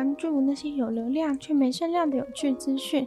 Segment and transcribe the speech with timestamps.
[0.00, 3.06] 关注那些有流量却没声量的有趣资讯。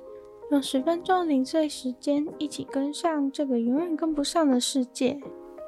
[0.51, 5.19] 用十分钟零碎时间，一起跟上这个永远跟不上的世界。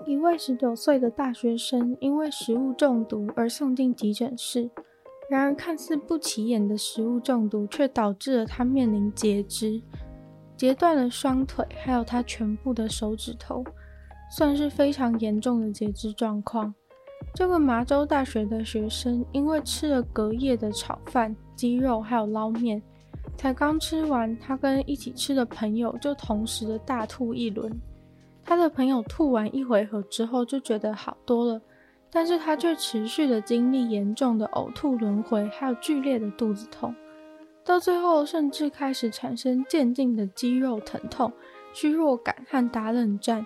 [0.06, 4.70] 一位十九岁的大学生因为食物中毒而送进急诊室，
[5.28, 9.82] 然而看似不起眼的食物中毒却导致了他面临截肢，
[10.56, 13.64] 截断了双腿，还有他全部的手指头，
[14.38, 16.76] 算是非常严重的截肢状况。
[17.34, 22.82] 这个麻州大学的学生因为吃了隔夜的炒饭、鸡肉还有捞面，
[23.36, 27.72] 才刚吃完，他跟一起吃的朋友就同时的大吐一轮。
[28.44, 31.62] 他的朋友吐完一回合之后就觉得好多了，
[32.10, 36.96] 但是他却持续的经历严重的呕吐轮回，还有剧烈的肚子痛，
[37.66, 41.34] 到最后甚至开始产生渐进的肌肉疼痛、
[41.74, 43.46] 虚弱感和打冷战。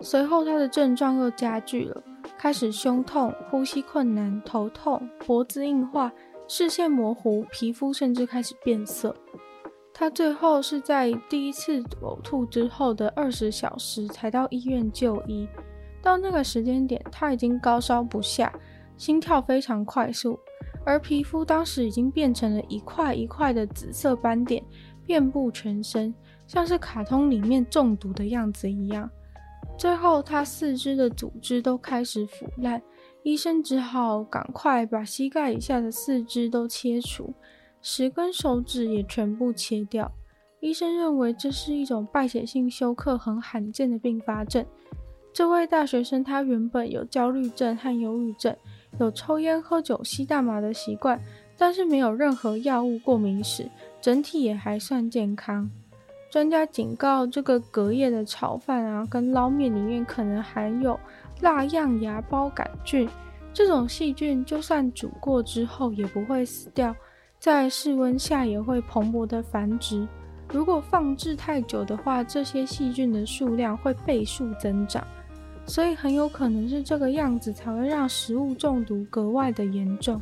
[0.00, 2.02] 随后他的症状又加剧了，
[2.36, 6.12] 开始胸痛、呼吸困难、头痛、脖子硬化、
[6.46, 9.14] 视线模糊、皮肤甚至开始变色。
[9.94, 15.48] 他最后是在第一次呕吐之后的二十小时才到医院就医。
[16.02, 18.52] 到那个时间点，他已经高烧不下，
[18.96, 20.38] 心跳非常快速，
[20.84, 24.62] 而皮肤当时已经变成了一块一块的紫色斑点，
[25.06, 26.14] 遍布全身，
[26.46, 29.08] 像是卡通里面中毒的样子一样。
[29.76, 32.80] 最后，他四肢的组织都开始腐烂，
[33.22, 37.34] 医生只好赶快把膝盖以下的四肢都切除。
[37.82, 40.10] 十根手指也全部切掉。
[40.60, 44.64] 医生认为这是一种败血性休克很罕见的并发症。
[45.32, 48.56] 这位大学生他原本有焦虑症和忧郁症，
[48.98, 51.20] 有抽烟、喝酒、吸大麻的习惯，
[51.58, 53.68] 但是没有任何药物过敏史，
[54.00, 55.70] 整体也还算健康。
[56.34, 60.98] 专家警告，这个隔夜的炒饭啊，跟捞面里面可能含有
[61.42, 63.08] 蜡样芽孢杆菌，
[63.52, 66.92] 这种细菌就算煮过之后也不会死掉。
[67.38, 70.08] 在室温下也会蓬勃的繁殖，
[70.52, 75.06] 如果放置太久的话，这些细菌的数量会倍数增长，
[75.66, 80.20] 所以很有可能是这个样子才会让食物中毒格外的严重。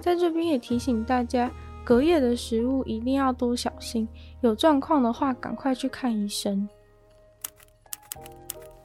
[0.00, 1.50] 在这边也提醒大家，
[1.84, 4.08] 隔夜的食物一定要多小心，
[4.40, 6.68] 有状况的话赶快去看医生。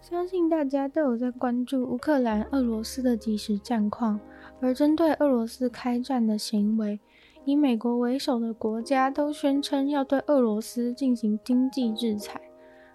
[0.02, 4.20] 相信大家都有在关注乌克兰、俄罗斯的即时战况，
[4.62, 7.00] 而针对俄罗斯开战的行为。
[7.46, 12.42] 以美国为首的国家都宣称要对俄罗斯进行经济制裁，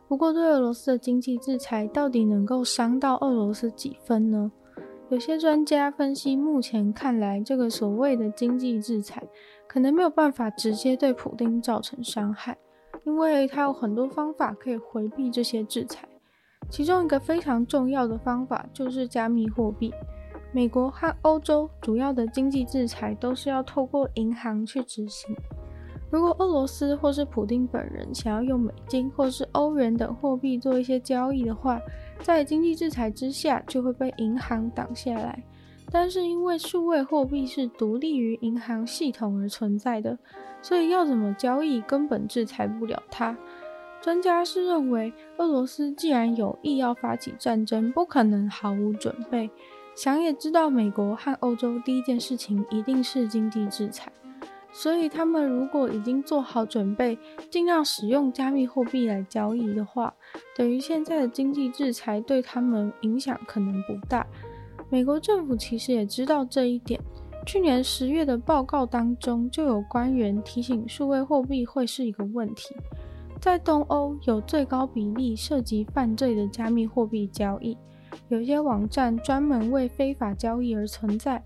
[0.07, 4.53] 不过对俄罗斯的经济制裁到底能够伤到俄罗斯几分呢？
[5.11, 9.23] 有些专家分析，目前看来，这个所谓的经济制裁
[9.69, 12.57] 可能没有办法直接对普丁造成伤害，
[13.05, 16.09] 因为他有很多方法可以回避这些制裁，
[16.71, 19.93] 其中一个非常重要的方法就是加密货币。
[20.55, 25.35] 美国和欧洲主要的经济制裁都是要透过银行去执行。
[26.11, 31.81] 如果俄罗斯或是普丁本人想要用美金或是欧元等货币做一些交易的话，
[32.23, 35.43] 在经济制裁之下就会被银行挡下来。
[35.91, 40.19] 但是因为数位货币是独立于银行系统而存在的，
[40.63, 43.37] 所以要怎么交易根本制裁不了它。
[44.01, 49.51] 专家是认为，俄罗斯既然有意要发起战争，不可能毫无准备。
[49.95, 54.11] 想也知道，美国和欧洲第一件事情一定是经济制裁，
[54.73, 57.19] 所以他们如果已经做好准备，
[57.51, 60.13] 尽量使用加密货币来交易的话，
[60.57, 64.27] 等于现在的经济制裁对他们影响可能不大。
[64.89, 67.01] 美国政府其实也知道这一点，
[67.47, 72.75] 去年十月的报告当中就有官员提醒，数位货币会是一个问题，
[73.41, 77.77] 在东欧有最高比例涉及犯罪的加密货币交易。
[78.29, 81.43] 有些网站专门为非法交易而存在，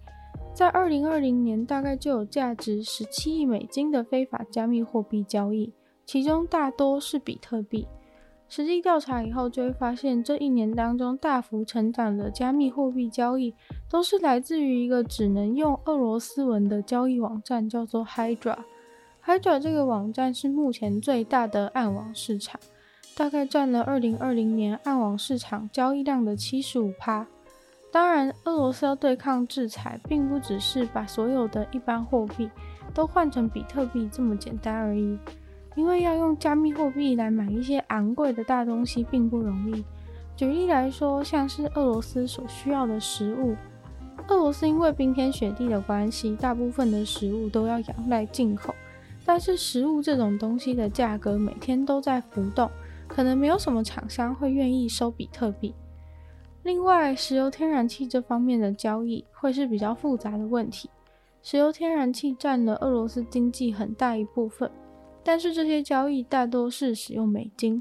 [0.57, 5.71] 在二零二零年大概就有价值十七亿美金的非法加密货币交易，
[6.07, 7.87] 其中大多是比特币。
[8.49, 13.53] 实际调查以后就会发现，这一年当中大幅成长的加密货币交易，
[13.91, 18.57] 都是来自于一个只能用俄罗斯文的交易网站，叫做 Hydra。
[19.23, 22.59] Hydra 这个网站是目前最大的暗网市场。
[23.15, 27.27] 大概占了二零二零年暗网市场交易量的七十五趴。
[27.97, 32.51] 当然，俄罗斯要对抗制裁，并不只是把所有的一般货币
[32.93, 35.19] 都换成比特币这么简单而已。
[35.75, 39.83] 因为要用加密货币来买一些昂贵的大东西，并不容易。
[40.37, 43.57] 举例来说，像是俄罗斯所需要的食物，
[44.29, 48.75] 俄罗斯因为冰天雪地的关系，大部分的食物都要仰赖进口。
[49.25, 52.71] 但是食物这种东西的价格每天都在浮动，
[53.09, 55.75] 可能没有什么厂商会愿意收比特币。
[56.67, 60.91] 另外，石油天然气这方面的交易会是比较复杂的问题。
[61.41, 64.69] 石油天然气占了俄罗斯经济很大一部分，
[65.23, 67.81] 但是这些交易大多是使用美金，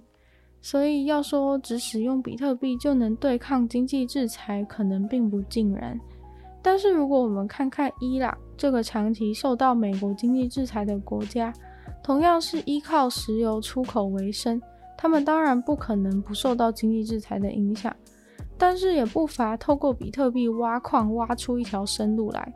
[0.61, 5.99] 所以要说只使用比特币就能对抗经济制裁，可能并不尽然。
[6.61, 11.51] 但是如果我们看看伊朗这个长期受到美国经济制裁的国家，
[12.03, 14.61] 同样是依靠石油出口为生，
[14.95, 17.91] 他们当然不可能不受到经济制裁的影响。
[18.57, 22.53] 但是也不乏透过比特币挖矿，挖出一条生路来，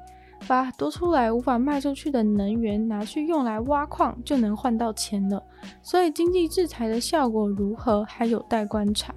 [0.47, 5.43] 把多出来无法卖出去的能源拿去用来挖矿，就能换到钱了。
[5.81, 9.13] 所以经济制裁的效果如何，还有待观察。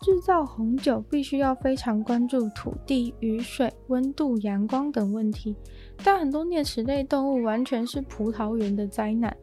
[0.00, 5.56] 制造红酒必须要非常关注土地、雨水、温度、阳光等问题，
[6.02, 9.36] 但很多啮齿类动物完全是葡萄园的灾难。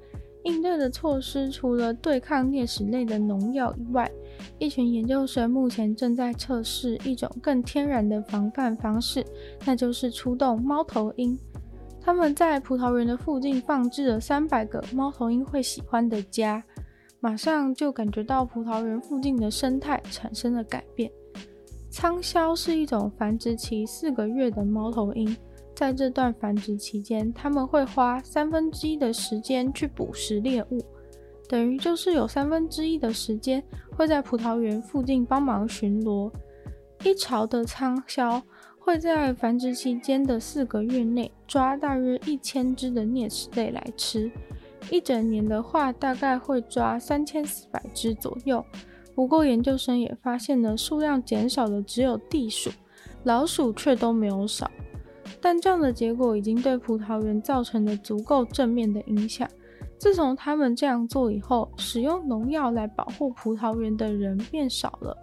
[0.44, 4.10] 应对的措施除了对抗啮齿类的农药以外，
[4.58, 9.26] 一群研究生目前正在测试一种更天然的防范方式，
[9.66, 11.38] 那就是出动猫头鹰。
[12.02, 16.64] 他们在葡萄园的附近放置了三百个猫头鹰会喜欢的家，
[17.20, 21.12] 马上就感觉到葡萄园附近的生态产生了改变。
[21.90, 25.36] 仓鸮是一种繁殖期四个月的猫头鹰。
[25.76, 30.84] 在这段繁殖期间，他们会花三分之一的时间去捕食猎物，
[31.50, 33.62] 等于就是有三分之一的时间
[33.98, 36.32] 会在葡萄园附近帮忙巡逻。
[37.04, 38.40] 一巢的苍枭
[38.78, 44.32] 会在繁殖期间的四个月内抓大约一千只的啮齿类来吃，
[44.92, 48.64] 一整年的话大概会抓三千四百只左右。
[49.16, 52.70] 不过研究生也发现了数量减少的只有地鼠，
[53.24, 54.70] 老鼠却都没有少。
[55.42, 59.50] 但这样的结果已经对葡萄园造成了足够正面的影响。
[60.00, 65.16] 自从他们这样做以后，使用农药来保护葡萄园的人变少了，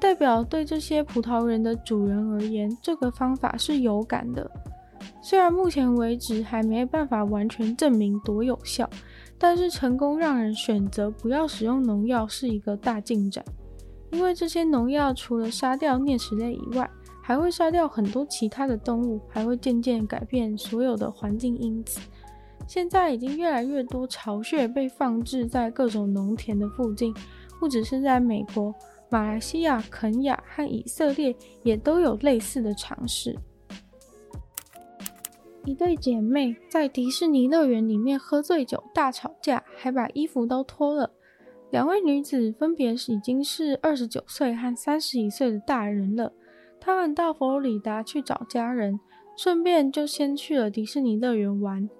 [0.00, 4.50] 代表对这些葡萄园的主人而言，这个方法是有感的。
[5.20, 8.88] 虽然目前为止还没办法完全证明多有效，
[9.36, 13.44] 但是成功让人选择不要使用农药是一个大进展。
[14.10, 16.88] 因为这些农药除了杀掉啮齿类以外，
[17.22, 22.00] 还会杀掉很多其他的动物，还会渐渐改变所有的环境因子。
[22.66, 27.14] 现在已经越来越多巢穴被放置在各种农田的附近，
[27.58, 28.74] 不只是在美国、
[29.10, 33.38] 马来西亚、肯亚和以色列，也都有类似的尝试。
[35.64, 41.10] 一对姐妹在迪士尼乐园里面喝醉酒大吵架，还把衣服都脱了。
[41.70, 46.32] 两位女子分别是已经是二十九岁和三十一岁的大人了。
[46.80, 48.98] 他们到佛罗里达去找家人，
[49.36, 51.90] 顺便就先去了迪士尼乐园玩。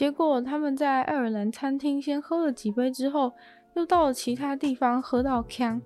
[0.00, 3.34] 结果他们在爱尔兰餐厅先喝了几杯之后，
[3.74, 5.78] 又到了其他地方喝到锵。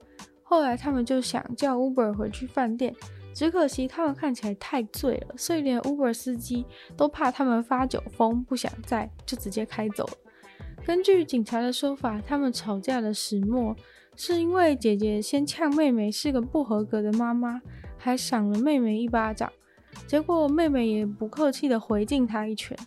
[0.45, 2.95] 后来他们就想叫 Uber 回去饭店，
[3.35, 6.65] 只可惜他们看起来太醉了，所以连 Uber 司机
[6.97, 10.13] 都怕他们发酒疯，不想载，就直接开走了。
[10.87, 13.75] 根据警察的说法，他们吵架的始末
[14.15, 17.61] 是因为姐姐先呛妹妹是个不合格的妈妈。
[17.99, 19.51] 还赏了妹妹一巴掌，
[20.07, 22.79] 结果妹妹也不客气的回敬他一拳，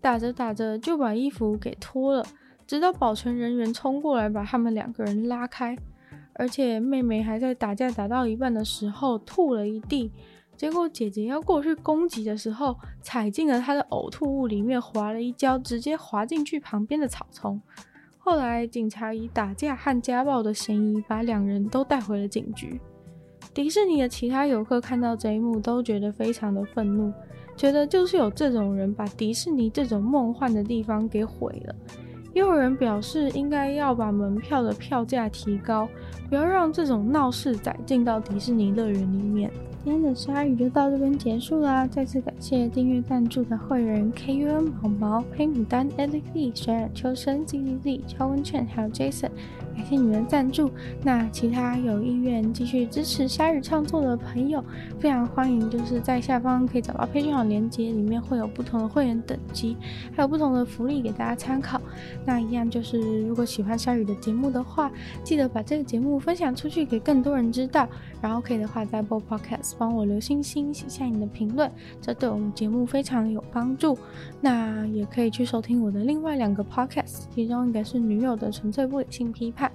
[0.00, 2.24] 打着打着就把衣服给脱了，
[2.66, 5.76] 直到保全人员冲过来把他们两个人拉开，
[6.34, 10.12] 而且妹妹还在打架打到一半的时候吐了一地，
[10.56, 17.60] 结果姐姐要过去攻击的时候踩进了她的呕吐物里面，滑了一跤，直接滑进去旁边的草丛。
[18.18, 22.80] 后来警察以打架和家暴的嫌疑把两人都带回了警局。
[23.54, 27.12] 迪士尼的其他游客看到这一幕都觉得非常的愤怒，
[27.58, 31.74] 觉得就是有这种人把迪士尼这种梦幻的地方给毁了。
[32.32, 35.88] 也有人表示应该要把门票的票价提高，
[36.28, 39.50] 不要让这种闹事仔进到迪士尼乐园里面。
[39.82, 49.30] 今天的鲨鱼就到这边结束啦，再次感谢订阅赞助的会员 K U M 毛毛、黑牡丹、Ellie、水染秋生、Z Z Z、超温劝还有 Jason。
[49.78, 50.68] 感谢你们的赞助。
[51.04, 54.62] 那其他有意愿继续支持鲨鱼创作的朋友，
[54.98, 59.76] 非常欢迎，就是在下方可以找到 Patreon 连结，里面会有不同的会员等级，
[60.16, 61.80] 还有不同的福利给大家参考。
[62.26, 64.90] 那一样就是，如果喜欢鲨鱼的节目的话，
[65.22, 67.88] 记得把这个节目分享出去给更多人知道。
[68.20, 71.70] 然后可以的话，在播 podcast 帮我留星星，写下你的评论，
[72.00, 73.96] 这对我们节目非常有帮助。
[74.40, 79.67] 那也可以去收听我的另外两个 Podcast，其中一个是女友的纯粹不理性批判，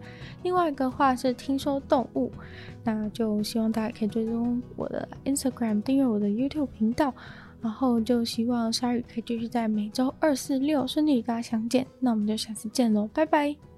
[0.44, 2.32] 另外一个话是听说动物。
[2.84, 7.14] 那就希望大家可以追踪我的 Instagram，订阅我的 YouTube 频道，
[7.62, 11.88] 然后就希望鲨鱼可以继续在每周二、四、六顺利与大家相见。
[12.00, 13.73] 那我们就下次见喽，拜拜。